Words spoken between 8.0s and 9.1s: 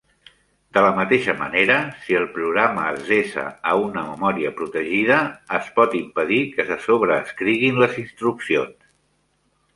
instruccions.